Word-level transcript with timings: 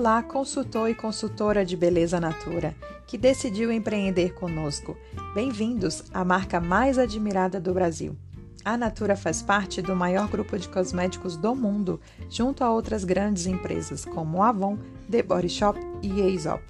Olá, 0.00 0.22
consultor 0.22 0.88
e 0.88 0.94
consultora 0.94 1.62
de 1.62 1.76
Beleza 1.76 2.18
Natura, 2.18 2.74
que 3.06 3.18
decidiu 3.18 3.70
empreender 3.70 4.32
conosco. 4.32 4.96
Bem-vindos 5.34 6.04
à 6.14 6.24
marca 6.24 6.58
mais 6.58 6.98
admirada 6.98 7.60
do 7.60 7.74
Brasil. 7.74 8.16
A 8.64 8.78
Natura 8.78 9.14
faz 9.14 9.42
parte 9.42 9.82
do 9.82 9.94
maior 9.94 10.26
grupo 10.26 10.58
de 10.58 10.70
cosméticos 10.70 11.36
do 11.36 11.54
mundo, 11.54 12.00
junto 12.30 12.64
a 12.64 12.72
outras 12.72 13.04
grandes 13.04 13.44
empresas 13.44 14.06
como 14.06 14.42
Avon, 14.42 14.78
The 15.10 15.22
Body 15.22 15.50
Shop 15.50 15.78
e 16.00 16.22
Aesop. 16.22 16.64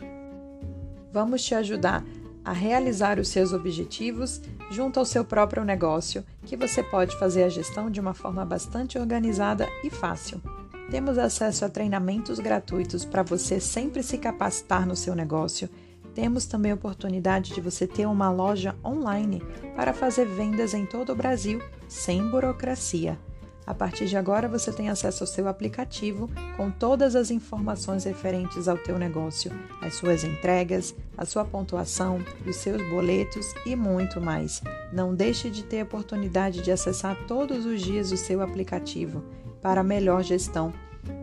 Vamos 1.13 1.45
te 1.45 1.55
ajudar 1.55 2.05
a 2.45 2.53
realizar 2.53 3.21
os 3.21 3.29
seus 3.29 3.53
objetivos 3.53 4.43
junto 4.73 4.99
ao 4.99 5.07
seu 5.07 5.25
próprio 5.25 5.65
negócio, 5.65 6.25
que 6.45 6.57
você 6.57 6.83
pode 6.83 7.17
fazer 7.17 7.45
a 7.45 7.49
gestão 7.49 7.93
de 7.93 8.01
uma 8.01 8.13
forma 8.13 8.45
bastante 8.45 8.99
organizada 8.99 9.69
e 9.85 9.89
fácil. 9.89 10.43
Temos 10.91 11.19
acesso 11.19 11.65
a 11.65 11.69
treinamentos 11.69 12.41
gratuitos 12.41 13.05
para 13.05 13.23
você 13.23 13.61
sempre 13.61 14.03
se 14.03 14.19
capacitar 14.19 14.85
no 14.85 14.97
seu 14.97 15.15
negócio. 15.15 15.71
Temos 16.17 16.47
também 16.47 16.73
a 16.73 16.75
oportunidade 16.75 17.55
de 17.55 17.61
você 17.61 17.87
ter 17.87 18.07
uma 18.07 18.29
loja 18.29 18.75
online 18.85 19.41
para 19.77 19.93
fazer 19.93 20.27
vendas 20.27 20.75
em 20.75 20.85
todo 20.85 21.13
o 21.13 21.17
Brasil 21.17 21.63
sem 21.89 22.29
burocracia. 22.29 23.17
A 23.65 23.73
partir 23.73 24.07
de 24.07 24.17
agora 24.17 24.49
você 24.49 24.73
tem 24.73 24.89
acesso 24.89 25.23
ao 25.23 25.29
seu 25.29 25.47
aplicativo 25.47 26.29
com 26.57 26.73
todas 26.73 27.15
as 27.15 27.31
informações 27.31 28.03
referentes 28.03 28.67
ao 28.67 28.77
teu 28.77 28.99
negócio, 28.99 29.53
as 29.81 29.95
suas 29.95 30.25
entregas, 30.25 30.93
a 31.17 31.25
sua 31.25 31.45
pontuação, 31.45 32.19
os 32.45 32.57
seus 32.57 32.83
boletos 32.91 33.55
e 33.65 33.77
muito 33.77 34.21
mais. 34.21 34.61
Não 34.93 35.15
deixe 35.15 35.49
de 35.49 35.63
ter 35.63 35.83
a 35.83 35.85
oportunidade 35.85 36.63
de 36.63 36.73
acessar 36.73 37.17
todos 37.29 37.65
os 37.65 37.81
dias 37.81 38.11
o 38.11 38.17
seu 38.17 38.43
aplicativo 38.43 39.23
para 39.63 39.83
melhor 39.83 40.23
gestão 40.23 40.73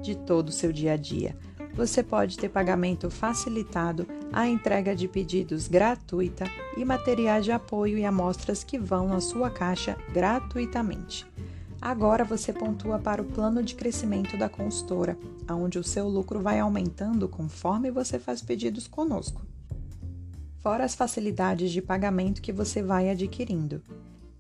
de 0.01 0.15
todo 0.15 0.49
o 0.49 0.51
seu 0.51 0.71
dia 0.71 0.93
a 0.93 0.97
dia. 0.97 1.35
Você 1.73 2.01
pode 2.01 2.37
ter 2.37 2.49
pagamento 2.49 3.09
facilitado, 3.09 4.07
a 4.33 4.47
entrega 4.47 4.95
de 4.95 5.07
pedidos 5.07 5.67
gratuita 5.67 6.45
e 6.75 6.83
materiais 6.83 7.45
de 7.45 7.51
apoio 7.51 7.97
e 7.97 8.05
amostras 8.05 8.63
que 8.63 8.79
vão 8.79 9.07
na 9.07 9.21
sua 9.21 9.49
caixa 9.51 9.95
gratuitamente. 10.11 11.25
Agora 11.79 12.23
você 12.23 12.51
pontua 12.51 12.97
para 12.97 13.21
o 13.21 13.25
plano 13.25 13.61
de 13.61 13.75
crescimento 13.75 14.35
da 14.35 14.49
consultora, 14.49 15.15
onde 15.47 15.77
o 15.77 15.83
seu 15.83 16.07
lucro 16.07 16.39
vai 16.39 16.59
aumentando 16.59 17.29
conforme 17.29 17.91
você 17.91 18.17
faz 18.17 18.41
pedidos 18.41 18.87
conosco. 18.87 19.41
Fora 20.59 20.83
as 20.83 20.95
facilidades 20.95 21.71
de 21.71 21.81
pagamento 21.81 22.41
que 22.41 22.51
você 22.51 22.81
vai 22.81 23.09
adquirindo. 23.09 23.81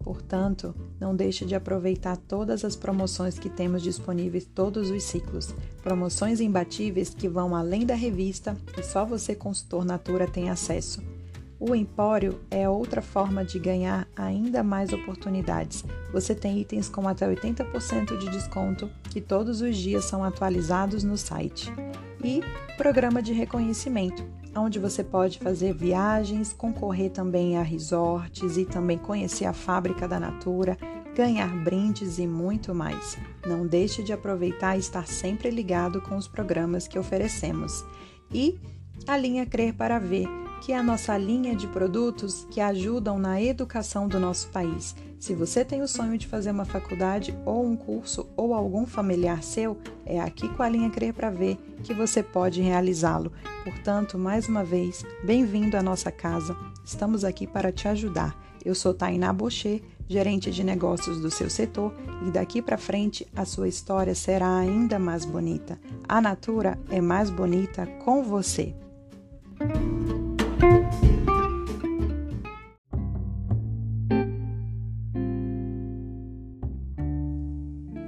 Portanto, 0.07 0.73
não 0.97 1.13
deixe 1.13 1.43
de 1.43 1.53
aproveitar 1.53 2.15
todas 2.15 2.63
as 2.63 2.77
promoções 2.77 3.37
que 3.37 3.49
temos 3.49 3.81
disponíveis 3.83 4.45
todos 4.45 4.89
os 4.89 5.03
ciclos. 5.03 5.53
Promoções 5.83 6.39
imbatíveis 6.39 7.13
que 7.13 7.27
vão 7.27 7.53
além 7.53 7.85
da 7.85 7.93
revista 7.93 8.55
e 8.77 8.83
só 8.83 9.03
você, 9.03 9.35
consultor 9.35 9.83
Natura, 9.83 10.25
tem 10.25 10.49
acesso. 10.49 11.03
O 11.59 11.75
Empório 11.75 12.39
é 12.49 12.69
outra 12.69 13.01
forma 13.01 13.43
de 13.43 13.59
ganhar 13.59 14.07
ainda 14.15 14.63
mais 14.63 14.93
oportunidades. 14.93 15.83
Você 16.13 16.33
tem 16.33 16.57
itens 16.57 16.87
com 16.87 17.05
até 17.05 17.27
80% 17.27 18.17
de 18.17 18.29
desconto 18.29 18.89
que 19.09 19.19
todos 19.19 19.59
os 19.59 19.75
dias 19.75 20.05
são 20.05 20.23
atualizados 20.23 21.03
no 21.03 21.17
site. 21.17 21.69
E 22.23 22.41
programa 22.77 23.21
de 23.21 23.33
reconhecimento 23.33 24.23
onde 24.57 24.79
você 24.79 25.03
pode 25.03 25.39
fazer 25.39 25.73
viagens, 25.73 26.53
concorrer 26.53 27.11
também 27.11 27.57
a 27.57 27.61
resorts 27.61 28.57
e 28.57 28.65
também 28.65 28.97
conhecer 28.97 29.45
a 29.45 29.53
fábrica 29.53 30.07
da 30.07 30.19
Natura, 30.19 30.77
ganhar 31.15 31.49
brindes 31.63 32.19
e 32.19 32.27
muito 32.27 32.73
mais. 32.73 33.17
Não 33.45 33.65
deixe 33.65 34.03
de 34.03 34.13
aproveitar 34.13 34.75
e 34.75 34.79
estar 34.79 35.07
sempre 35.07 35.49
ligado 35.49 36.01
com 36.01 36.15
os 36.15 36.27
programas 36.27 36.87
que 36.87 36.99
oferecemos. 36.99 37.83
E 38.31 38.59
a 39.07 39.17
linha 39.17 39.45
Crer 39.45 39.73
para 39.73 39.99
Ver 39.99 40.27
que 40.61 40.71
é 40.71 40.77
a 40.77 40.83
nossa 40.83 41.17
linha 41.17 41.55
de 41.55 41.67
produtos 41.67 42.45
que 42.49 42.59
ajudam 42.59 43.19
na 43.19 43.41
educação 43.41 44.07
do 44.07 44.19
nosso 44.19 44.49
país. 44.49 44.95
Se 45.19 45.33
você 45.33 45.63
tem 45.63 45.81
o 45.81 45.87
sonho 45.87 46.17
de 46.17 46.27
fazer 46.27 46.51
uma 46.51 46.65
faculdade 46.65 47.37
ou 47.45 47.65
um 47.65 47.75
curso 47.75 48.27
ou 48.35 48.53
algum 48.53 48.85
familiar 48.85 49.43
seu, 49.43 49.77
é 50.05 50.19
aqui 50.19 50.47
com 50.49 50.63
a 50.63 50.69
linha 50.69 50.89
Crer 50.89 51.13
para 51.13 51.29
Ver 51.29 51.57
que 51.83 51.93
você 51.93 52.21
pode 52.21 52.61
realizá-lo. 52.61 53.31
Portanto, 53.63 54.17
mais 54.17 54.47
uma 54.47 54.63
vez, 54.63 55.03
bem-vindo 55.23 55.77
à 55.77 55.83
nossa 55.83 56.11
casa. 56.11 56.55
Estamos 56.83 57.23
aqui 57.23 57.45
para 57.45 57.71
te 57.71 57.87
ajudar. 57.87 58.35
Eu 58.63 58.75
sou 58.75 58.93
Tainá 58.93 59.31
Bocher, 59.31 59.81
gerente 60.07 60.51
de 60.51 60.63
negócios 60.63 61.19
do 61.19 61.29
seu 61.29 61.49
setor, 61.49 61.93
e 62.27 62.31
daqui 62.31 62.61
para 62.61 62.77
frente 62.77 63.27
a 63.35 63.45
sua 63.45 63.67
história 63.67 64.15
será 64.15 64.57
ainda 64.57 64.97
mais 64.97 65.25
bonita. 65.25 65.79
A 66.07 66.21
Natura 66.21 66.79
é 66.89 67.01
mais 67.01 67.29
bonita 67.29 67.85
com 68.03 68.23
você. 68.23 68.73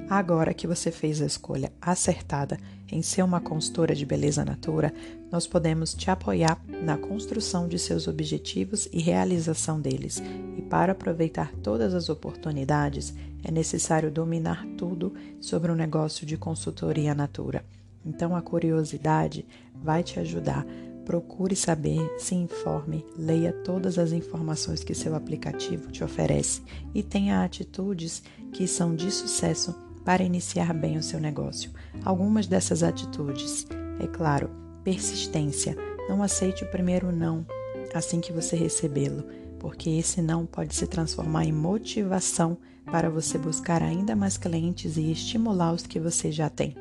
Agora 0.09 0.55
que 0.55 0.65
você 0.65 0.89
fez 0.89 1.21
a 1.21 1.25
escolha 1.27 1.71
acertada 1.79 2.57
em 2.91 2.99
ser 2.99 3.21
uma 3.21 3.39
consultora 3.39 3.93
de 3.93 4.07
beleza 4.07 4.43
natura, 4.43 4.91
nós 5.31 5.45
podemos 5.45 5.93
te 5.93 6.09
apoiar 6.09 6.59
na 6.67 6.97
construção 6.97 7.67
de 7.67 7.77
seus 7.77 8.07
objetivos 8.07 8.89
e 8.91 8.99
realização 8.99 9.79
deles. 9.79 10.19
E 10.57 10.63
para 10.63 10.93
aproveitar 10.93 11.53
todas 11.61 11.93
as 11.93 12.09
oportunidades, 12.09 13.13
é 13.43 13.51
necessário 13.51 14.09
dominar 14.09 14.65
tudo 14.75 15.13
sobre 15.39 15.71
o 15.71 15.75
negócio 15.75 16.25
de 16.25 16.35
consultoria 16.37 17.13
natura. 17.13 17.63
Então 18.03 18.35
a 18.35 18.41
curiosidade 18.41 19.45
vai 19.75 20.01
te 20.01 20.19
ajudar. 20.19 20.65
Procure 21.05 21.55
saber, 21.55 21.99
se 22.17 22.33
informe, 22.33 23.05
leia 23.15 23.53
todas 23.53 23.99
as 23.99 24.11
informações 24.11 24.83
que 24.83 24.95
seu 24.95 25.13
aplicativo 25.13 25.91
te 25.91 26.03
oferece 26.03 26.63
e 26.95 27.03
tenha 27.03 27.43
atitudes 27.43 28.23
que 28.51 28.67
são 28.67 28.95
de 28.95 29.11
sucesso 29.11 29.88
para 30.03 30.23
iniciar 30.23 30.73
bem 30.73 30.97
o 30.97 31.03
seu 31.03 31.19
negócio. 31.19 31.71
Algumas 32.03 32.47
dessas 32.47 32.83
atitudes, 32.83 33.67
é 33.99 34.07
claro, 34.07 34.49
persistência. 34.83 35.75
Não 36.07 36.23
aceite 36.23 36.63
o 36.63 36.71
primeiro 36.71 37.11
não 37.11 37.45
assim 37.93 38.19
que 38.19 38.31
você 38.31 38.55
recebê-lo, 38.55 39.23
porque 39.59 39.89
esse 39.89 40.21
não 40.21 40.45
pode 40.45 40.75
se 40.75 40.87
transformar 40.87 41.45
em 41.45 41.51
motivação 41.51 42.57
para 42.85 43.09
você 43.09 43.37
buscar 43.37 43.83
ainda 43.83 44.15
mais 44.15 44.37
clientes 44.37 44.97
e 44.97 45.11
estimular 45.11 45.73
os 45.73 45.85
que 45.85 45.99
você 45.99 46.31
já 46.31 46.49
tem. 46.49 46.75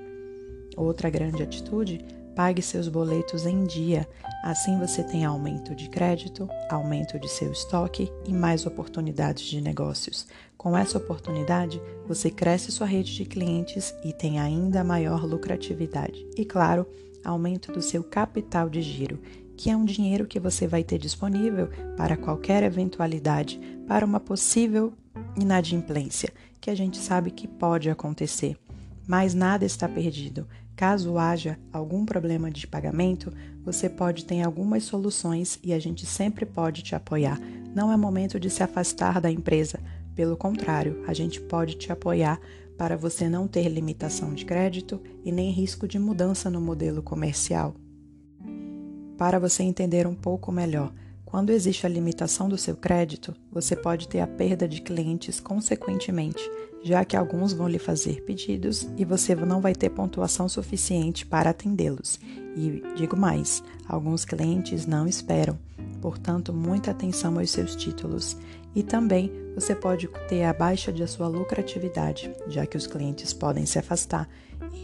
Outra 0.76 1.10
grande 1.10 1.42
atitude 1.42 2.04
Pague 2.38 2.62
seus 2.62 2.86
boletos 2.86 3.46
em 3.46 3.64
dia, 3.64 4.08
assim 4.44 4.78
você 4.78 5.02
tem 5.02 5.24
aumento 5.24 5.74
de 5.74 5.88
crédito, 5.88 6.48
aumento 6.70 7.18
de 7.18 7.28
seu 7.28 7.50
estoque 7.50 8.12
e 8.24 8.32
mais 8.32 8.64
oportunidades 8.64 9.44
de 9.44 9.60
negócios. 9.60 10.24
Com 10.56 10.76
essa 10.76 10.98
oportunidade, 10.98 11.82
você 12.06 12.30
cresce 12.30 12.70
sua 12.70 12.86
rede 12.86 13.12
de 13.12 13.24
clientes 13.24 13.92
e 14.04 14.12
tem 14.12 14.38
ainda 14.38 14.84
maior 14.84 15.24
lucratividade. 15.24 16.24
E 16.36 16.44
claro, 16.44 16.86
aumento 17.24 17.72
do 17.72 17.82
seu 17.82 18.04
capital 18.04 18.70
de 18.70 18.82
giro, 18.82 19.18
que 19.56 19.68
é 19.68 19.76
um 19.76 19.84
dinheiro 19.84 20.24
que 20.24 20.38
você 20.38 20.68
vai 20.68 20.84
ter 20.84 20.98
disponível 20.98 21.68
para 21.96 22.16
qualquer 22.16 22.62
eventualidade, 22.62 23.58
para 23.84 24.06
uma 24.06 24.20
possível 24.20 24.92
inadimplência, 25.36 26.32
que 26.60 26.70
a 26.70 26.74
gente 26.76 26.98
sabe 26.98 27.32
que 27.32 27.48
pode 27.48 27.90
acontecer. 27.90 28.56
Mas 29.08 29.34
nada 29.34 29.64
está 29.64 29.88
perdido. 29.88 30.46
Caso 30.78 31.18
haja 31.18 31.58
algum 31.72 32.04
problema 32.04 32.52
de 32.52 32.64
pagamento, 32.64 33.32
você 33.64 33.88
pode 33.88 34.24
ter 34.24 34.42
algumas 34.42 34.84
soluções 34.84 35.58
e 35.60 35.72
a 35.72 35.78
gente 35.80 36.06
sempre 36.06 36.46
pode 36.46 36.84
te 36.84 36.94
apoiar. 36.94 37.40
Não 37.74 37.90
é 37.90 37.96
momento 37.96 38.38
de 38.38 38.48
se 38.48 38.62
afastar 38.62 39.20
da 39.20 39.28
empresa. 39.28 39.80
Pelo 40.14 40.36
contrário, 40.36 41.02
a 41.08 41.12
gente 41.12 41.40
pode 41.40 41.74
te 41.74 41.90
apoiar 41.90 42.40
para 42.76 42.96
você 42.96 43.28
não 43.28 43.48
ter 43.48 43.68
limitação 43.68 44.32
de 44.32 44.44
crédito 44.44 45.02
e 45.24 45.32
nem 45.32 45.50
risco 45.50 45.88
de 45.88 45.98
mudança 45.98 46.48
no 46.48 46.60
modelo 46.60 47.02
comercial. 47.02 47.74
Para 49.16 49.40
você 49.40 49.64
entender 49.64 50.06
um 50.06 50.14
pouco 50.14 50.52
melhor, 50.52 50.94
quando 51.24 51.50
existe 51.50 51.86
a 51.86 51.90
limitação 51.90 52.48
do 52.48 52.56
seu 52.56 52.76
crédito, 52.76 53.34
você 53.50 53.74
pode 53.74 54.06
ter 54.06 54.20
a 54.20 54.28
perda 54.28 54.68
de 54.68 54.80
clientes 54.80 55.40
consequentemente 55.40 56.48
já 56.82 57.04
que 57.04 57.16
alguns 57.16 57.52
vão 57.52 57.68
lhe 57.68 57.78
fazer 57.78 58.22
pedidos 58.22 58.88
e 58.96 59.04
você 59.04 59.34
não 59.34 59.60
vai 59.60 59.74
ter 59.74 59.90
pontuação 59.90 60.48
suficiente 60.48 61.26
para 61.26 61.50
atendê-los. 61.50 62.20
E 62.56 62.82
digo 62.96 63.16
mais, 63.16 63.62
alguns 63.86 64.24
clientes 64.24 64.86
não 64.86 65.06
esperam, 65.06 65.58
portanto, 66.00 66.52
muita 66.52 66.90
atenção 66.90 67.38
aos 67.38 67.50
seus 67.50 67.76
títulos. 67.76 68.36
E 68.74 68.82
também 68.82 69.32
você 69.54 69.74
pode 69.74 70.08
ter 70.28 70.44
a 70.44 70.52
baixa 70.52 70.92
de 70.92 71.06
sua 71.06 71.28
lucratividade, 71.28 72.30
já 72.46 72.66
que 72.66 72.76
os 72.76 72.86
clientes 72.86 73.32
podem 73.32 73.66
se 73.66 73.78
afastar, 73.78 74.28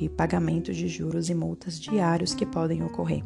e 0.00 0.08
pagamentos 0.08 0.76
de 0.76 0.88
juros 0.88 1.28
e 1.30 1.34
multas 1.34 1.78
diários 1.78 2.34
que 2.34 2.46
podem 2.46 2.82
ocorrer. 2.82 3.22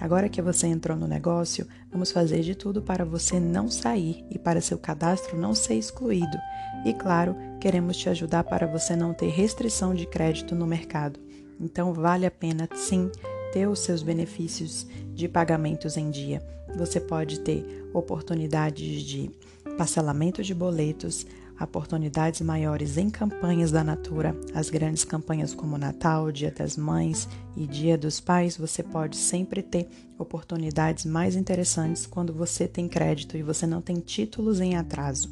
Agora 0.00 0.30
que 0.30 0.40
você 0.40 0.66
entrou 0.66 0.96
no 0.96 1.06
negócio, 1.06 1.66
vamos 1.92 2.10
fazer 2.10 2.40
de 2.40 2.54
tudo 2.54 2.80
para 2.80 3.04
você 3.04 3.38
não 3.38 3.68
sair 3.68 4.24
e 4.30 4.38
para 4.38 4.62
seu 4.62 4.78
cadastro 4.78 5.38
não 5.38 5.54
ser 5.54 5.74
excluído. 5.74 6.38
E 6.86 6.94
claro, 6.94 7.36
queremos 7.60 7.98
te 7.98 8.08
ajudar 8.08 8.44
para 8.44 8.66
você 8.66 8.96
não 8.96 9.12
ter 9.12 9.28
restrição 9.28 9.94
de 9.94 10.06
crédito 10.06 10.54
no 10.54 10.66
mercado. 10.66 11.20
Então 11.60 11.92
vale 11.92 12.24
a 12.24 12.30
pena 12.30 12.66
sim 12.74 13.10
ter 13.52 13.68
os 13.68 13.80
seus 13.80 14.02
benefícios 14.02 14.86
de 15.12 15.28
pagamentos 15.28 15.98
em 15.98 16.10
dia. 16.10 16.42
Você 16.76 16.98
pode 16.98 17.40
ter 17.40 17.86
oportunidades 17.92 19.02
de 19.02 19.30
parcelamento 19.76 20.42
de 20.42 20.54
boletos, 20.54 21.26
oportunidades 21.64 22.40
maiores 22.40 22.96
em 22.96 23.10
campanhas 23.10 23.70
da 23.70 23.84
Natura, 23.84 24.34
as 24.54 24.70
grandes 24.70 25.04
campanhas 25.04 25.54
como 25.54 25.78
Natal, 25.78 26.32
Dia 26.32 26.50
das 26.50 26.76
Mães 26.76 27.28
e 27.56 27.66
Dia 27.66 27.98
dos 27.98 28.20
Pais, 28.20 28.56
você 28.56 28.82
pode 28.82 29.16
sempre 29.16 29.62
ter 29.62 29.88
oportunidades 30.18 31.04
mais 31.04 31.36
interessantes 31.36 32.06
quando 32.06 32.32
você 32.32 32.66
tem 32.66 32.88
crédito 32.88 33.36
e 33.36 33.42
você 33.42 33.66
não 33.66 33.80
tem 33.80 34.00
títulos 34.00 34.60
em 34.60 34.76
atraso. 34.76 35.30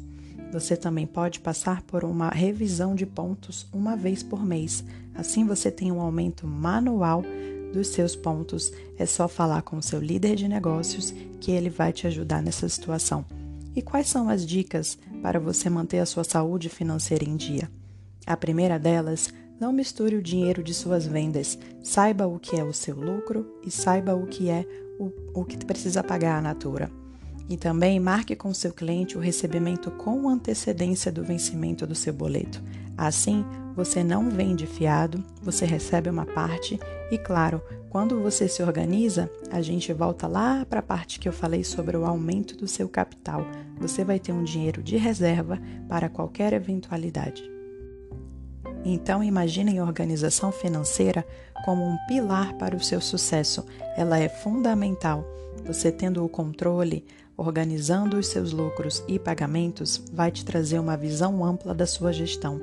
Você 0.51 0.75
também 0.75 1.05
pode 1.05 1.39
passar 1.39 1.83
por 1.83 2.03
uma 2.03 2.29
revisão 2.29 2.95
de 2.95 3.05
pontos 3.05 3.67
uma 3.71 3.95
vez 3.95 4.23
por 4.23 4.43
mês. 4.43 4.83
Assim 5.13 5.45
você 5.45 5.69
tem 5.69 5.91
um 5.91 6.01
aumento 6.01 6.47
manual 6.47 7.23
dos 7.71 7.89
seus 7.89 8.15
pontos. 8.15 8.71
É 8.97 9.05
só 9.05 9.27
falar 9.27 9.61
com 9.61 9.77
o 9.77 9.83
seu 9.83 9.99
líder 9.99 10.35
de 10.35 10.47
negócios 10.47 11.13
que 11.39 11.51
ele 11.51 11.69
vai 11.69 11.93
te 11.93 12.07
ajudar 12.07 12.41
nessa 12.41 12.67
situação. 12.67 13.23
E 13.79 13.81
quais 13.81 14.09
são 14.09 14.27
as 14.27 14.45
dicas 14.45 14.99
para 15.21 15.39
você 15.39 15.69
manter 15.69 15.99
a 15.99 16.05
sua 16.05 16.25
saúde 16.25 16.67
financeira 16.67 17.23
em 17.23 17.37
dia? 17.37 17.71
A 18.27 18.35
primeira 18.35 18.77
delas, 18.77 19.33
não 19.57 19.71
misture 19.71 20.17
o 20.17 20.21
dinheiro 20.21 20.61
de 20.61 20.73
suas 20.73 21.07
vendas. 21.07 21.57
Saiba 21.81 22.27
o 22.27 22.37
que 22.37 22.57
é 22.57 22.63
o 22.65 22.73
seu 22.73 22.99
lucro 22.99 23.57
e 23.65 23.71
saiba 23.71 24.13
o 24.13 24.27
que 24.27 24.49
é 24.49 24.65
o, 24.99 25.13
o 25.33 25.45
que 25.45 25.65
precisa 25.65 26.03
pagar 26.03 26.37
a 26.37 26.41
Natura. 26.41 26.91
E 27.49 27.57
também 27.57 27.99
marque 27.99 28.35
com 28.35 28.53
seu 28.53 28.71
cliente 28.71 29.17
o 29.17 29.21
recebimento 29.21 29.89
com 29.89 30.29
antecedência 30.29 31.11
do 31.11 31.23
vencimento 31.23 31.87
do 31.87 31.95
seu 31.95 32.13
boleto. 32.13 32.63
Assim, 32.95 33.43
você 33.75 34.03
não 34.03 34.29
vende 34.29 34.67
fiado, 34.67 35.23
você 35.41 35.65
recebe 35.65 36.09
uma 36.09 36.25
parte 36.25 36.79
e, 37.11 37.17
claro, 37.17 37.61
quando 37.89 38.21
você 38.21 38.47
se 38.47 38.61
organiza, 38.61 39.31
a 39.49 39.61
gente 39.61 39.91
volta 39.91 40.27
lá 40.27 40.63
para 40.63 40.79
a 40.79 40.83
parte 40.83 41.19
que 41.19 41.27
eu 41.27 41.33
falei 41.33 41.63
sobre 41.63 41.97
o 41.97 42.05
aumento 42.05 42.55
do 42.55 42.67
seu 42.67 42.87
capital. 42.87 43.43
Você 43.79 44.03
vai 44.03 44.19
ter 44.19 44.31
um 44.31 44.43
dinheiro 44.43 44.83
de 44.83 44.95
reserva 44.95 45.59
para 45.87 46.07
qualquer 46.07 46.53
eventualidade. 46.53 47.41
Então, 48.85 49.23
imagine 49.23 49.77
a 49.77 49.83
organização 49.83 50.51
financeira 50.51 51.25
como 51.63 51.85
um 51.85 51.97
pilar 52.07 52.53
para 52.53 52.75
o 52.75 52.83
seu 52.83 53.01
sucesso. 53.01 53.65
Ela 53.97 54.19
é 54.19 54.29
fundamental. 54.29 55.25
Você 55.65 55.91
tendo 55.91 56.23
o 56.23 56.29
controle, 56.29 57.05
organizando 57.35 58.17
os 58.17 58.27
seus 58.27 58.51
lucros 58.51 59.03
e 59.07 59.17
pagamentos, 59.17 60.03
vai 60.11 60.31
te 60.31 60.43
trazer 60.43 60.79
uma 60.79 60.97
visão 60.97 61.43
ampla 61.43 61.73
da 61.73 61.85
sua 61.85 62.11
gestão. 62.11 62.59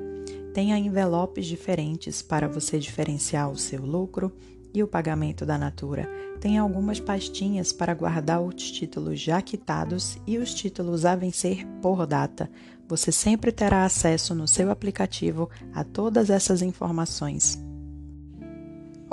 Tenha 0.53 0.77
envelopes 0.77 1.45
diferentes 1.45 2.21
para 2.21 2.47
você 2.47 2.79
diferenciar 2.79 3.49
o 3.49 3.57
seu 3.57 3.85
lucro 3.85 4.31
e 4.73 4.83
o 4.83 4.87
pagamento 4.87 5.45
da 5.45 5.57
Natura. 5.57 6.09
Tenha 6.39 6.61
algumas 6.61 6.99
pastinhas 6.99 7.73
para 7.73 7.93
guardar 7.93 8.41
os 8.41 8.71
títulos 8.71 9.19
já 9.19 9.41
quitados 9.41 10.17
e 10.27 10.37
os 10.37 10.53
títulos 10.53 11.05
a 11.05 11.15
vencer 11.15 11.65
por 11.81 12.05
data. 12.05 12.49
Você 12.87 13.11
sempre 13.11 13.51
terá 13.51 13.83
acesso 13.83 14.33
no 14.33 14.47
seu 14.47 14.71
aplicativo 14.71 15.49
a 15.73 15.83
todas 15.83 16.29
essas 16.29 16.61
informações. 16.61 17.66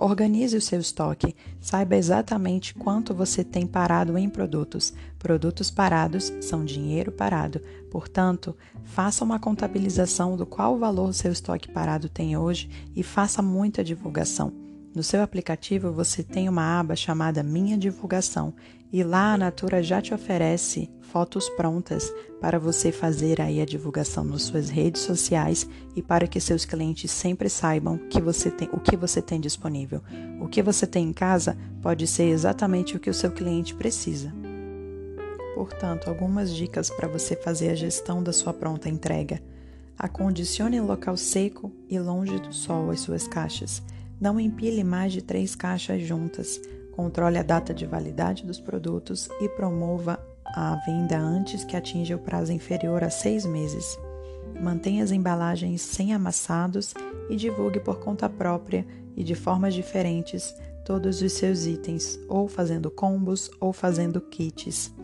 Organize 0.04 0.54
o 0.54 0.60
seu 0.60 0.80
estoque. 0.80 1.34
Saiba 1.62 1.96
exatamente 1.96 2.74
quanto 2.74 3.14
você 3.14 3.42
tem 3.42 3.66
parado 3.66 4.18
em 4.18 4.28
produtos. 4.28 4.92
Produtos 5.18 5.70
parados 5.70 6.30
são 6.42 6.62
dinheiro 6.62 7.10
parado. 7.10 7.58
Portanto, 7.90 8.54
faça 8.82 9.24
uma 9.24 9.40
contabilização 9.40 10.36
do 10.36 10.44
qual 10.44 10.78
valor 10.78 11.14
seu 11.14 11.32
estoque 11.32 11.72
parado 11.72 12.10
tem 12.10 12.36
hoje 12.36 12.68
e 12.94 13.02
faça 13.02 13.40
muita 13.40 13.82
divulgação. 13.82 14.52
No 14.94 15.02
seu 15.02 15.22
aplicativo 15.22 15.90
você 15.90 16.22
tem 16.22 16.50
uma 16.50 16.78
aba 16.78 16.94
chamada 16.94 17.42
Minha 17.42 17.78
Divulgação 17.78 18.52
e 18.94 19.02
lá 19.02 19.32
a 19.32 19.36
Natura 19.36 19.82
já 19.82 20.00
te 20.00 20.14
oferece 20.14 20.88
fotos 21.00 21.48
prontas 21.48 22.14
para 22.40 22.60
você 22.60 22.92
fazer 22.92 23.40
aí 23.40 23.60
a 23.60 23.64
divulgação 23.64 24.22
nas 24.22 24.42
suas 24.42 24.70
redes 24.70 25.02
sociais 25.02 25.68
e 25.96 26.00
para 26.00 26.28
que 26.28 26.38
seus 26.38 26.64
clientes 26.64 27.10
sempre 27.10 27.48
saibam 27.48 27.98
que 28.08 28.20
você 28.20 28.52
tem, 28.52 28.68
o 28.72 28.78
que 28.78 28.96
você 28.96 29.20
tem 29.20 29.40
disponível. 29.40 30.00
O 30.40 30.46
que 30.46 30.62
você 30.62 30.86
tem 30.86 31.08
em 31.08 31.12
casa 31.12 31.58
pode 31.82 32.06
ser 32.06 32.26
exatamente 32.28 32.96
o 32.96 33.00
que 33.00 33.10
o 33.10 33.14
seu 33.14 33.32
cliente 33.32 33.74
precisa. 33.74 34.32
Portanto, 35.56 36.08
algumas 36.08 36.54
dicas 36.54 36.88
para 36.88 37.08
você 37.08 37.34
fazer 37.34 37.70
a 37.70 37.74
gestão 37.74 38.22
da 38.22 38.32
sua 38.32 38.54
pronta 38.54 38.88
entrega. 38.88 39.42
Acondicione 39.98 40.76
em 40.76 40.80
local 40.80 41.16
seco 41.16 41.72
e 41.90 41.98
longe 41.98 42.38
do 42.38 42.52
sol 42.52 42.92
as 42.92 43.00
suas 43.00 43.26
caixas. 43.26 43.82
Não 44.20 44.38
empilhe 44.38 44.84
mais 44.84 45.12
de 45.12 45.20
três 45.20 45.56
caixas 45.56 46.00
juntas. 46.00 46.60
Controle 46.94 47.38
a 47.38 47.42
data 47.42 47.74
de 47.74 47.86
validade 47.86 48.46
dos 48.46 48.60
produtos 48.60 49.28
e 49.40 49.48
promova 49.48 50.18
a 50.44 50.76
venda 50.86 51.18
antes 51.18 51.64
que 51.64 51.76
atinja 51.76 52.14
o 52.14 52.20
prazo 52.20 52.52
inferior 52.52 53.02
a 53.02 53.10
seis 53.10 53.44
meses. 53.44 53.98
Mantenha 54.60 55.02
as 55.02 55.10
embalagens 55.10 55.80
sem 55.80 56.14
amassados 56.14 56.94
e 57.28 57.34
divulgue 57.34 57.80
por 57.80 57.98
conta 57.98 58.28
própria 58.28 58.86
e 59.16 59.24
de 59.24 59.34
formas 59.34 59.74
diferentes 59.74 60.54
todos 60.84 61.20
os 61.20 61.32
seus 61.32 61.66
itens, 61.66 62.18
ou 62.28 62.46
fazendo 62.46 62.90
combos 62.90 63.50
ou 63.58 63.72
fazendo 63.72 64.20
kits. 64.20 64.94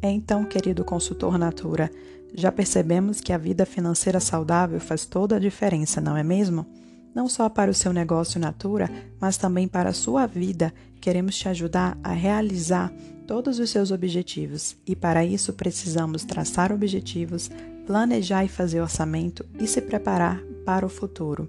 Então, 0.00 0.44
querido 0.44 0.84
consultor 0.84 1.36
Natura, 1.36 1.90
já 2.34 2.52
percebemos 2.52 3.20
que 3.20 3.32
a 3.32 3.38
vida 3.38 3.64
financeira 3.66 4.20
saudável 4.20 4.78
faz 4.78 5.04
toda 5.06 5.36
a 5.36 5.40
diferença, 5.40 6.00
não 6.00 6.16
é 6.16 6.22
mesmo? 6.22 6.66
Não 7.14 7.28
só 7.28 7.48
para 7.48 7.70
o 7.70 7.74
seu 7.74 7.92
negócio 7.92 8.40
Natura, 8.40 8.90
mas 9.20 9.36
também 9.36 9.68
para 9.68 9.90
a 9.90 9.94
sua 9.94 10.26
vida. 10.26 10.74
Queremos 11.00 11.36
te 11.36 11.48
ajudar 11.48 11.96
a 12.02 12.12
realizar 12.12 12.92
todos 13.26 13.58
os 13.58 13.70
seus 13.70 13.90
objetivos 13.90 14.76
e 14.86 14.96
para 14.96 15.24
isso 15.24 15.52
precisamos 15.52 16.24
traçar 16.24 16.72
objetivos, 16.72 17.50
planejar 17.86 18.44
e 18.44 18.48
fazer 18.48 18.80
orçamento 18.80 19.44
e 19.58 19.66
se 19.66 19.80
preparar 19.80 20.42
para 20.64 20.84
o 20.84 20.90
futuro. 20.90 21.48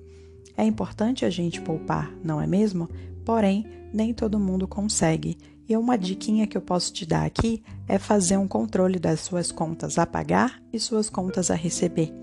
É 0.58 0.64
importante 0.64 1.26
a 1.26 1.30
gente 1.30 1.62
poupar, 1.62 2.14
não 2.24 2.42
é 2.42 2.48
mesmo? 2.48 2.90
Porém, 3.26 3.66
nem 3.94 4.14
todo 4.14 4.40
mundo 4.40 4.68
consegue. 4.68 5.38
E 5.68 5.76
uma 5.76 5.98
diquinha 5.98 6.46
que 6.46 6.56
eu 6.56 6.62
posso 6.62 6.94
te 6.94 7.06
dar 7.06 7.26
aqui 7.26 7.64
é 7.88 7.98
fazer 7.98 8.38
um 8.38 8.48
controle 8.48 9.00
das 9.00 9.22
suas 9.22 9.52
contas 9.52 9.98
a 9.98 10.06
pagar 10.06 10.62
e 10.72 10.80
suas 10.80 11.10
contas 11.10 11.50
a 11.50 11.56
receber. 11.56 12.14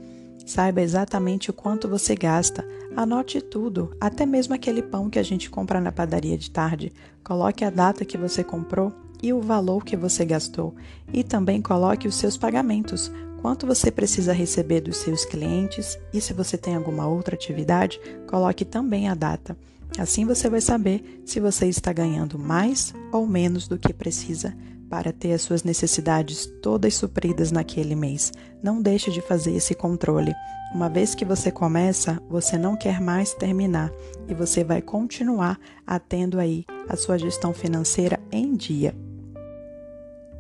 Saiba 0.44 0.82
exatamente 0.82 1.50
o 1.50 1.52
quanto 1.52 1.88
você 1.88 2.14
gasta. 2.14 2.66
Anote 2.96 3.40
tudo, 3.40 3.96
até 4.00 4.26
mesmo 4.26 4.54
aquele 4.54 4.82
pão 4.82 5.08
que 5.08 5.18
a 5.18 5.22
gente 5.22 5.49
compra 5.49 5.80
na 5.80 5.92
padaria 5.92 6.37
de 6.37 6.50
tarde. 6.50 6.92
Coloque 7.25 7.64
a 7.64 7.70
data 7.70 8.04
que 8.04 8.18
você 8.18 8.42
comprou 8.42 8.92
e 9.22 9.32
o 9.32 9.40
valor 9.40 9.84
que 9.84 9.96
você 9.96 10.25
gastou. 10.25 10.75
E 11.12 11.22
também 11.22 11.62
coloque 11.62 12.08
os 12.08 12.16
seus 12.16 12.37
pagamentos. 12.37 13.11
Quanto 13.40 13.66
você 13.66 13.90
precisa 13.90 14.32
receber 14.32 14.80
dos 14.80 14.99
seus 14.99 15.25
clientes 15.25 15.99
e 16.12 16.20
se 16.20 16.32
você 16.32 16.56
tem 16.56 16.75
alguma 16.75 17.06
outra 17.06 17.34
atividade, 17.34 18.00
coloque 18.26 18.64
também 18.64 19.08
a 19.08 19.14
data. 19.14 19.56
Assim 19.99 20.25
você 20.25 20.49
vai 20.49 20.61
saber 20.61 21.22
se 21.26 21.38
você 21.40 21.66
está 21.66 21.92
ganhando 21.92 22.38
mais 22.38 22.94
ou 23.12 23.26
menos 23.26 23.68
do 23.68 23.78
que 23.78 23.92
precisa 23.92 24.54
para 24.92 25.11
ter 25.11 25.32
as 25.32 25.40
suas 25.40 25.64
necessidades 25.64 26.44
todas 26.61 26.92
supridas 26.92 27.50
naquele 27.50 27.94
mês. 27.94 28.30
Não 28.62 28.82
deixe 28.82 29.11
de 29.11 29.22
fazer 29.22 29.52
esse 29.52 29.75
controle. 29.75 30.34
Uma 30.75 30.90
vez 30.90 31.14
que 31.14 31.25
você 31.25 31.50
começa, 31.50 32.20
você 32.28 32.58
não 32.58 32.76
quer 32.76 33.00
mais 33.00 33.32
terminar 33.32 33.90
e 34.28 34.34
você 34.34 34.62
vai 34.62 34.82
continuar 34.82 35.58
atendo 35.87 36.38
aí 36.38 36.66
a 36.90 36.94
sua 36.94 37.16
gestão 37.16 37.54
financeira 37.54 38.20
em 38.30 38.54
dia. 38.54 38.94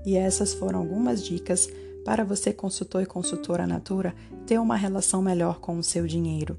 E 0.04 0.18
essas 0.18 0.52
foram 0.52 0.80
algumas 0.80 1.24
dicas 1.24 1.66
para 2.04 2.22
você, 2.22 2.52
consultor 2.52 3.02
e 3.02 3.06
consultora 3.06 3.66
Natura, 3.66 4.14
ter 4.46 4.58
uma 4.58 4.76
relação 4.76 5.22
melhor 5.22 5.60
com 5.60 5.78
o 5.78 5.82
seu 5.82 6.06
dinheiro. 6.06 6.58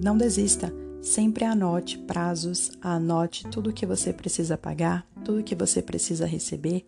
Não 0.00 0.16
desista, 0.16 0.72
sempre 1.02 1.44
anote 1.44 1.98
prazos, 1.98 2.70
anote 2.80 3.48
tudo 3.48 3.70
o 3.70 3.72
que 3.72 3.84
você 3.84 4.12
precisa 4.12 4.56
pagar, 4.56 5.04
tudo 5.24 5.40
o 5.40 5.44
que 5.44 5.56
você 5.56 5.82
precisa 5.82 6.24
receber, 6.24 6.86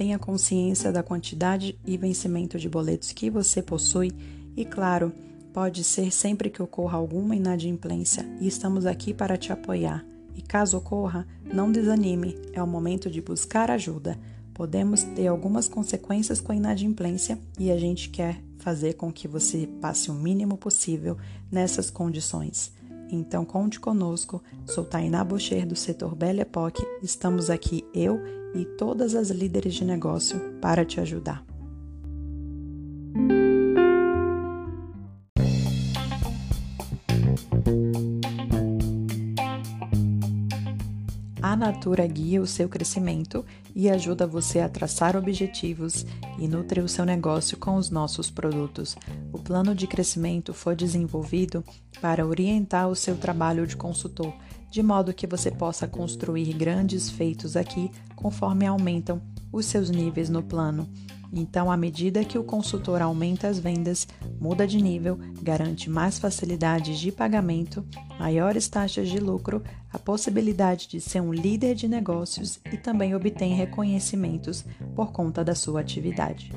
Tenha 0.00 0.18
consciência 0.18 0.90
da 0.90 1.02
quantidade 1.02 1.78
e 1.86 1.98
vencimento 1.98 2.58
de 2.58 2.70
boletos 2.70 3.12
que 3.12 3.28
você 3.28 3.60
possui 3.60 4.10
e, 4.56 4.64
claro, 4.64 5.12
pode 5.52 5.84
ser 5.84 6.10
sempre 6.10 6.48
que 6.48 6.62
ocorra 6.62 6.96
alguma 6.96 7.36
inadimplência 7.36 8.26
e 8.40 8.48
estamos 8.48 8.86
aqui 8.86 9.12
para 9.12 9.36
te 9.36 9.52
apoiar. 9.52 10.02
E 10.34 10.40
caso 10.40 10.78
ocorra, 10.78 11.28
não 11.44 11.70
desanime, 11.70 12.34
é 12.54 12.62
o 12.62 12.66
momento 12.66 13.10
de 13.10 13.20
buscar 13.20 13.70
ajuda. 13.70 14.18
Podemos 14.54 15.02
ter 15.02 15.26
algumas 15.26 15.68
consequências 15.68 16.40
com 16.40 16.52
a 16.52 16.56
inadimplência 16.56 17.38
e 17.58 17.70
a 17.70 17.76
gente 17.76 18.08
quer 18.08 18.42
fazer 18.56 18.94
com 18.94 19.12
que 19.12 19.28
você 19.28 19.68
passe 19.82 20.10
o 20.10 20.14
mínimo 20.14 20.56
possível 20.56 21.18
nessas 21.52 21.90
condições. 21.90 22.72
Então 23.10 23.44
conte 23.44 23.80
conosco, 23.80 24.42
sou 24.66 24.84
Tainá 24.84 25.24
Bocher 25.24 25.66
do 25.66 25.74
setor 25.74 26.14
Belle 26.14 26.42
Époque, 26.42 26.82
estamos 27.02 27.50
aqui 27.50 27.84
eu 27.92 28.20
e 28.54 28.64
todas 28.64 29.14
as 29.14 29.30
líderes 29.30 29.74
de 29.74 29.84
negócio 29.84 30.38
para 30.60 30.84
te 30.84 31.00
ajudar. 31.00 31.49
Natura 41.56 42.06
guia 42.06 42.40
o 42.40 42.46
seu 42.46 42.68
crescimento 42.68 43.44
e 43.74 43.88
ajuda 43.88 44.26
você 44.26 44.60
a 44.60 44.68
traçar 44.68 45.16
objetivos 45.16 46.04
e 46.38 46.46
nutrir 46.46 46.84
o 46.84 46.88
seu 46.88 47.04
negócio 47.04 47.56
com 47.56 47.76
os 47.76 47.90
nossos 47.90 48.30
produtos. 48.30 48.96
O 49.32 49.38
plano 49.38 49.74
de 49.74 49.86
crescimento 49.86 50.52
foi 50.52 50.76
desenvolvido 50.76 51.64
para 52.00 52.26
orientar 52.26 52.88
o 52.88 52.96
seu 52.96 53.16
trabalho 53.16 53.66
de 53.66 53.76
consultor, 53.76 54.32
de 54.70 54.82
modo 54.82 55.14
que 55.14 55.26
você 55.26 55.50
possa 55.50 55.88
construir 55.88 56.52
grandes 56.52 57.10
feitos 57.10 57.56
aqui 57.56 57.90
conforme 58.14 58.66
aumentam 58.66 59.20
os 59.52 59.66
seus 59.66 59.90
níveis 59.90 60.28
no 60.28 60.42
plano. 60.42 60.88
Então, 61.32 61.70
à 61.70 61.76
medida 61.76 62.24
que 62.24 62.38
o 62.38 62.44
consultor 62.44 63.00
aumenta 63.00 63.48
as 63.48 63.58
vendas, 63.58 64.06
muda 64.40 64.66
de 64.66 64.82
nível, 64.82 65.18
garante 65.42 65.88
mais 65.88 66.18
facilidades 66.18 66.98
de 66.98 67.12
pagamento, 67.12 67.84
maiores 68.18 68.68
taxas 68.68 69.08
de 69.08 69.18
lucro, 69.18 69.62
a 69.92 69.98
possibilidade 69.98 70.88
de 70.88 71.00
ser 71.00 71.20
um 71.20 71.32
líder 71.32 71.74
de 71.74 71.86
negócios 71.86 72.58
e 72.72 72.76
também 72.76 73.14
obtém 73.14 73.54
reconhecimentos 73.54 74.64
por 74.94 75.12
conta 75.12 75.44
da 75.44 75.54
sua 75.54 75.80
atividade. 75.80 76.50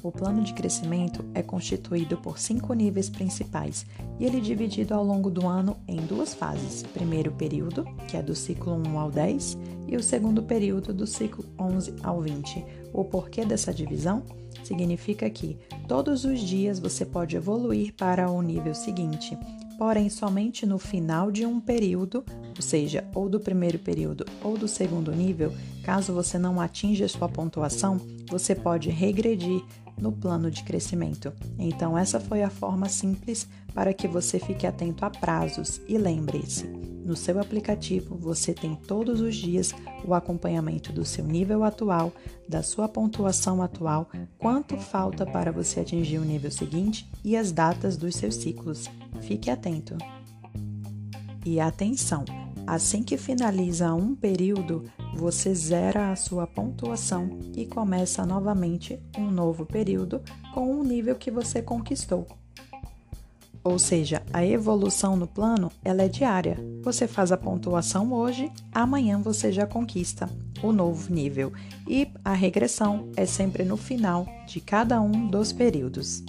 O 0.00 0.12
plano 0.12 0.42
de 0.42 0.54
crescimento 0.54 1.24
é 1.34 1.42
constituído 1.42 2.16
por 2.18 2.38
cinco 2.38 2.72
níveis 2.72 3.10
principais 3.10 3.84
e 4.18 4.24
ele 4.24 4.38
é 4.38 4.40
dividido 4.40 4.94
ao 4.94 5.04
longo 5.04 5.28
do 5.28 5.46
ano 5.46 5.76
em 5.88 5.96
duas 5.96 6.34
fases: 6.34 6.84
primeiro 6.94 7.32
período, 7.32 7.84
que 8.06 8.16
é 8.16 8.22
do 8.22 8.34
ciclo 8.34 8.74
1 8.74 8.98
ao 8.98 9.10
10, 9.10 9.58
e 9.88 9.96
o 9.96 10.02
segundo 10.02 10.42
período, 10.42 10.92
do 10.94 11.06
ciclo 11.06 11.44
11 11.58 11.96
ao 12.02 12.20
20. 12.20 12.64
O 12.92 13.04
porquê 13.04 13.44
dessa 13.44 13.74
divisão? 13.74 14.22
Significa 14.62 15.28
que 15.30 15.58
todos 15.86 16.24
os 16.24 16.40
dias 16.40 16.78
você 16.78 17.04
pode 17.04 17.36
evoluir 17.36 17.92
para 17.94 18.30
o 18.30 18.40
nível 18.40 18.74
seguinte, 18.74 19.36
porém 19.78 20.08
somente 20.08 20.66
no 20.66 20.78
final 20.78 21.30
de 21.30 21.44
um 21.46 21.60
período, 21.60 22.24
ou 22.54 22.62
seja, 22.62 23.04
ou 23.14 23.28
do 23.28 23.40
primeiro 23.40 23.78
período 23.78 24.26
ou 24.42 24.58
do 24.58 24.68
segundo 24.68 25.12
nível, 25.12 25.52
caso 25.84 26.12
você 26.12 26.38
não 26.38 26.60
atinja 26.60 27.08
sua 27.08 27.28
pontuação, 27.28 28.00
você 28.28 28.54
pode 28.54 28.90
regredir 28.90 29.62
no 30.00 30.12
plano 30.12 30.50
de 30.50 30.62
crescimento. 30.62 31.32
Então, 31.58 31.96
essa 31.96 32.20
foi 32.20 32.42
a 32.42 32.50
forma 32.50 32.88
simples 32.88 33.48
para 33.74 33.92
que 33.92 34.08
você 34.08 34.38
fique 34.38 34.66
atento 34.66 35.04
a 35.04 35.10
prazos 35.10 35.80
e 35.88 35.98
lembre-se: 35.98 36.66
no 37.08 37.16
seu 37.16 37.40
aplicativo 37.40 38.16
você 38.16 38.52
tem 38.52 38.74
todos 38.74 39.20
os 39.20 39.34
dias 39.34 39.74
o 40.04 40.14
acompanhamento 40.14 40.92
do 40.92 41.04
seu 41.04 41.24
nível 41.24 41.64
atual, 41.64 42.12
da 42.48 42.62
sua 42.62 42.88
pontuação 42.88 43.62
atual, 43.62 44.10
quanto 44.38 44.76
falta 44.76 45.24
para 45.24 45.50
você 45.50 45.80
atingir 45.80 46.18
o 46.18 46.24
nível 46.24 46.50
seguinte 46.50 47.10
e 47.24 47.36
as 47.36 47.50
datas 47.50 47.96
dos 47.96 48.14
seus 48.14 48.34
ciclos. 48.34 48.90
Fique 49.22 49.50
atento. 49.50 49.96
E 51.46 51.58
atenção! 51.58 52.24
Assim 52.68 53.02
que 53.02 53.16
finaliza 53.16 53.94
um 53.94 54.14
período, 54.14 54.84
você 55.14 55.54
zera 55.54 56.12
a 56.12 56.16
sua 56.16 56.46
pontuação 56.46 57.38
e 57.56 57.64
começa 57.64 58.26
novamente 58.26 59.00
um 59.16 59.30
novo 59.30 59.64
período 59.64 60.20
com 60.52 60.70
um 60.70 60.84
nível 60.84 61.16
que 61.16 61.30
você 61.30 61.62
conquistou. 61.62 62.26
Ou 63.64 63.78
seja, 63.78 64.22
a 64.34 64.44
evolução 64.44 65.16
no 65.16 65.26
plano 65.26 65.72
ela 65.82 66.02
é 66.02 66.08
diária. 66.08 66.58
Você 66.82 67.08
faz 67.08 67.32
a 67.32 67.38
pontuação 67.38 68.12
hoje, 68.12 68.52
amanhã 68.70 69.18
você 69.18 69.50
já 69.50 69.66
conquista 69.66 70.28
o 70.62 70.70
novo 70.70 71.10
nível. 71.10 71.50
E 71.88 72.06
a 72.22 72.34
regressão 72.34 73.10
é 73.16 73.24
sempre 73.24 73.64
no 73.64 73.78
final 73.78 74.26
de 74.46 74.60
cada 74.60 75.00
um 75.00 75.26
dos 75.26 75.54
períodos. 75.54 76.22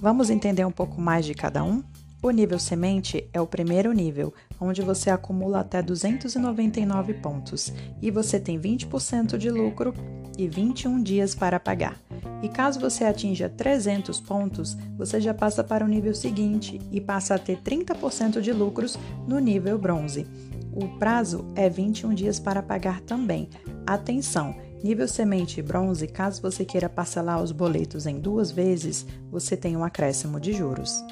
Vamos 0.00 0.30
entender 0.30 0.64
um 0.64 0.70
pouco 0.70 1.00
mais 1.00 1.26
de 1.26 1.34
cada 1.34 1.64
um? 1.64 1.82
O 2.22 2.30
nível 2.30 2.58
semente 2.58 3.26
é 3.32 3.40
o 3.40 3.46
primeiro 3.46 3.92
nível, 3.92 4.34
onde 4.60 4.82
você 4.82 5.08
acumula 5.08 5.60
até 5.60 5.80
299 5.80 7.14
pontos 7.14 7.72
e 8.02 8.10
você 8.10 8.38
tem 8.38 8.60
20% 8.60 9.38
de 9.38 9.50
lucro 9.50 9.94
e 10.36 10.46
21 10.46 11.02
dias 11.02 11.34
para 11.34 11.58
pagar. 11.58 11.98
E 12.42 12.48
caso 12.50 12.78
você 12.78 13.04
atinja 13.04 13.48
300 13.48 14.20
pontos, 14.20 14.76
você 14.98 15.18
já 15.18 15.32
passa 15.32 15.64
para 15.64 15.82
o 15.82 15.88
nível 15.88 16.14
seguinte 16.14 16.78
e 16.92 17.00
passa 17.00 17.36
a 17.36 17.38
ter 17.38 17.58
30% 17.62 18.42
de 18.42 18.52
lucros 18.52 18.98
no 19.26 19.38
nível 19.38 19.78
bronze. 19.78 20.26
O 20.74 20.88
prazo 20.98 21.46
é 21.54 21.70
21 21.70 22.12
dias 22.12 22.38
para 22.38 22.62
pagar 22.62 23.00
também. 23.00 23.48
Atenção! 23.86 24.54
Nível 24.84 25.08
semente 25.08 25.62
bronze, 25.62 26.06
caso 26.06 26.42
você 26.42 26.66
queira 26.66 26.88
parcelar 26.88 27.42
os 27.42 27.50
boletos 27.50 28.06
em 28.06 28.18
duas 28.18 28.50
vezes, 28.50 29.06
você 29.30 29.56
tem 29.56 29.74
um 29.74 29.84
acréscimo 29.84 30.38
de 30.38 30.52
juros 30.52 31.02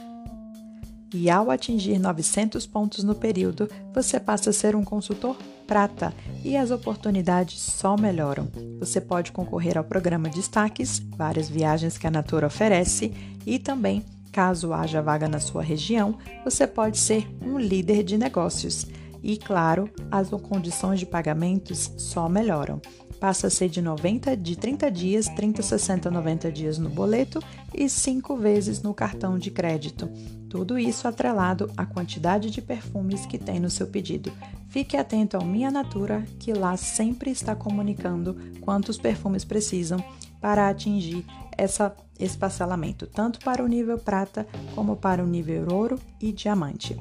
e 1.13 1.31
ao 1.31 1.51
atingir 1.51 1.99
900 1.99 2.67
pontos 2.67 3.03
no 3.03 3.15
período, 3.15 3.69
você 3.95 4.21
passa 4.21 4.51
a 4.51 4.53
ser 4.53 4.77
um 4.77 4.85
consultor 4.85 5.37
prata 5.67 6.15
e 6.45 6.57
as 6.57 6.71
oportunidades 6.71 7.61
só 7.61 7.97
melhoram. 7.97 8.49
Você 8.79 9.01
pode 9.01 9.33
concorrer 9.33 9.77
ao 9.77 9.85
programa 9.85 10.29
Destaques, 10.29 10.99
várias 11.17 11.49
viagens 11.49 11.99
que 11.99 12.07
a 12.07 12.11
Natura 12.11 12.47
oferece 12.47 13.13
e 13.47 13.59
também, 13.59 14.05
caso 14.33 14.73
haja 14.73 15.03
vaga 15.03 15.29
na 15.29 15.41
sua 15.41 15.63
região, 15.63 16.19
você 16.45 16.67
pode 16.67 16.99
ser 16.99 17.27
um 17.43 17.59
líder 17.59 18.03
de 18.03 18.17
negócios. 18.17 18.87
E 19.23 19.37
claro, 19.37 19.91
as 20.11 20.31
condições 20.31 21.01
de 21.01 21.07
pagamentos 21.07 21.93
só 21.97 22.29
melhoram 22.29 22.81
passa 23.19 23.49
a 23.49 23.51
ser 23.51 23.69
de 23.69 23.83
90 23.83 24.37
de 24.37 24.57
30 24.57 24.91
dias, 24.91 25.29
30, 25.29 25.63
60, 25.63 26.11
90 26.11 26.53
dias 26.53 26.79
no 26.79 26.89
boleto 26.89 27.43
e 27.75 27.89
5 27.89 28.37
vezes 28.37 28.83
no 28.83 28.95
cartão 28.95 29.39
de 29.39 29.51
crédito. 29.51 30.09
Tudo 30.49 30.79
isso 30.79 31.07
atrelado 31.07 31.71
à 31.77 31.85
quantidade 31.85 32.51
de 32.51 32.63
perfumes 32.63 33.27
que 33.27 33.37
tem 33.37 33.61
no 33.61 33.69
seu 33.69 33.87
pedido. 33.87 34.33
Fique 34.69 34.97
atento 34.97 35.37
ao 35.37 35.45
Minha 35.45 35.71
Natura, 35.71 36.25
que 36.39 36.53
lá 36.53 36.77
sempre 36.77 37.31
está 37.31 37.55
comunicando 37.55 38.37
quantos 38.61 38.99
perfumes 38.99 39.45
precisam 39.45 40.03
para 40.41 40.69
atingir 40.69 41.25
essa, 41.59 41.95
esse 42.19 42.39
parcelamento, 42.39 43.07
tanto 43.07 43.41
para 43.41 43.65
o 43.65 43.67
nível 43.67 43.99
prata 43.99 44.47
como 44.75 44.97
para 44.97 45.23
o 45.23 45.27
nível 45.27 45.67
ouro 45.73 45.99
e 46.21 46.33
diamante. 46.33 46.97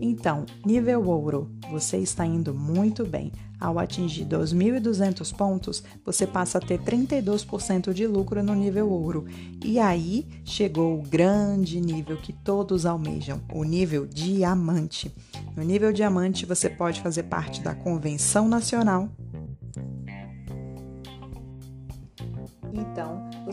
Então, 0.00 0.46
nível 0.64 1.06
ouro, 1.06 1.50
você 1.70 1.98
está 1.98 2.24
indo 2.24 2.54
muito 2.54 3.06
bem. 3.06 3.30
Ao 3.60 3.76
atingir 3.76 4.24
2.200 4.24 5.34
pontos, 5.34 5.82
você 6.04 6.26
passa 6.26 6.58
a 6.58 6.60
ter 6.60 6.78
32% 6.80 7.92
de 7.92 8.06
lucro 8.06 8.40
no 8.40 8.54
nível 8.54 8.88
ouro. 8.88 9.26
E 9.64 9.80
aí 9.80 10.26
chegou 10.44 10.96
o 10.96 11.02
grande 11.02 11.80
nível 11.80 12.16
que 12.16 12.32
todos 12.32 12.86
almejam, 12.86 13.42
o 13.52 13.64
nível 13.64 14.06
diamante. 14.06 15.12
No 15.56 15.64
nível 15.64 15.92
diamante, 15.92 16.46
você 16.46 16.70
pode 16.70 17.00
fazer 17.00 17.24
parte 17.24 17.60
da 17.60 17.74
convenção 17.74 18.48
nacional 18.48 19.08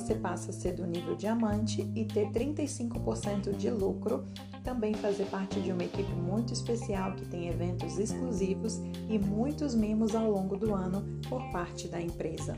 você 0.06 0.14
passa 0.14 0.52
a 0.52 0.54
ser 0.54 0.74
do 0.74 0.86
nível 0.86 1.16
diamante 1.16 1.82
e 1.96 2.06
ter 2.06 2.28
35% 2.30 3.58
de 3.58 3.72
lucro, 3.72 4.24
também 4.64 4.94
fazer 4.94 5.26
parte 5.26 5.60
de 5.60 5.72
uma 5.72 5.84
equipe 5.84 6.12
muito 6.12 6.54
especial 6.54 7.16
que 7.16 7.26
tem 7.26 7.48
eventos 7.48 7.98
exclusivos 7.98 8.80
e 9.10 9.18
muitos 9.18 9.74
mimos 9.74 10.14
ao 10.14 10.30
longo 10.30 10.56
do 10.56 10.76
ano 10.76 11.04
por 11.28 11.42
parte 11.52 11.88
da 11.88 12.00
empresa. 12.00 12.56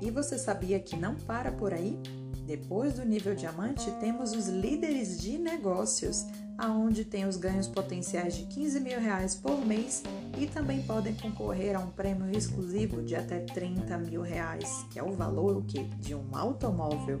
E 0.00 0.08
você 0.08 0.38
sabia 0.38 0.78
que 0.78 0.96
não 0.96 1.16
para 1.16 1.50
por 1.50 1.74
aí? 1.74 1.98
Depois 2.46 2.94
do 2.94 3.04
nível 3.04 3.34
diamante, 3.34 3.90
temos 3.98 4.32
os 4.32 4.46
líderes 4.46 5.20
de 5.20 5.36
negócios, 5.36 6.26
aonde 6.56 7.04
tem 7.04 7.26
os 7.26 7.36
ganhos 7.36 7.66
potenciais 7.66 8.36
de 8.36 8.44
15 8.44 8.78
mil 8.80 9.00
reais 9.00 9.34
por 9.34 9.66
mês 9.66 10.02
e 10.38 10.46
também 10.46 10.82
podem 10.82 11.14
concorrer 11.14 11.76
a 11.76 11.80
um 11.80 11.90
prêmio 11.90 12.30
exclusivo 12.30 13.02
de 13.02 13.14
até 13.14 13.40
30 13.40 13.98
mil 13.98 14.22
reais, 14.22 14.86
que 14.90 14.98
é 14.98 15.02
o 15.02 15.12
valor 15.12 15.56
o 15.56 15.62
quê? 15.62 15.86
de 15.98 16.14
um 16.14 16.24
automóvel. 16.32 17.18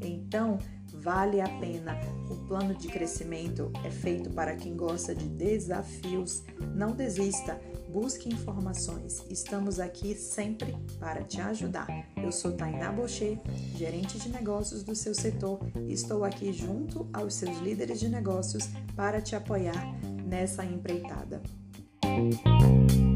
Então, 0.00 0.58
vale 0.92 1.40
a 1.40 1.48
pena. 1.58 1.98
O 2.28 2.34
plano 2.46 2.74
de 2.74 2.88
crescimento 2.88 3.70
é 3.84 3.90
feito 3.90 4.30
para 4.30 4.56
quem 4.56 4.76
gosta 4.76 5.14
de 5.14 5.24
desafios. 5.28 6.42
Não 6.74 6.92
desista, 6.92 7.60
busque 7.88 8.28
informações. 8.28 9.24
Estamos 9.30 9.78
aqui 9.78 10.14
sempre 10.14 10.76
para 10.98 11.22
te 11.22 11.40
ajudar. 11.40 11.86
Eu 12.16 12.32
sou 12.32 12.52
Tainá 12.52 12.90
Bocher, 12.92 13.38
gerente 13.74 14.18
de 14.18 14.28
negócios 14.28 14.82
do 14.82 14.94
seu 14.94 15.14
setor 15.14 15.60
e 15.86 15.92
estou 15.92 16.24
aqui 16.24 16.52
junto 16.52 17.08
aos 17.12 17.34
seus 17.34 17.58
líderes 17.58 18.00
de 18.00 18.08
negócios 18.08 18.68
para 18.94 19.20
te 19.20 19.36
apoiar 19.36 19.94
nessa 20.26 20.64
empreitada. 20.64 21.40
Thank 22.16 22.46
you. 22.46 23.15